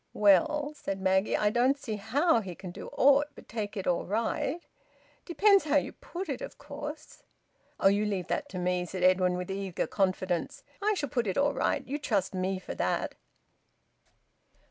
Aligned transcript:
"Well," 0.13 0.73
said 0.75 0.99
Maggie, 0.99 1.37
"I 1.37 1.51
don't 1.51 1.77
see 1.77 1.97
how 1.97 2.39
he 2.41 2.55
can 2.55 2.71
do 2.71 2.87
aught 2.93 3.27
but 3.35 3.47
take 3.47 3.77
it 3.77 3.85
all 3.85 4.03
right... 4.07 4.59
Depends 5.25 5.65
how 5.65 5.75
you 5.75 5.91
put 5.91 6.27
it, 6.27 6.41
of 6.41 6.57
course." 6.57 7.21
"Oh, 7.79 7.87
you 7.87 8.03
leave 8.05 8.25
that 8.25 8.49
to 8.49 8.57
me!" 8.57 8.83
said 8.87 9.03
Edwin, 9.03 9.37
with 9.37 9.51
eager 9.51 9.85
confidence. 9.85 10.63
"I 10.81 10.95
shall 10.95 11.09
put 11.09 11.27
it 11.27 11.37
all 11.37 11.53
right. 11.53 11.85
You 11.85 11.99
trust 11.99 12.33
me 12.33 12.57
for 12.57 12.73
that!" 12.73 13.13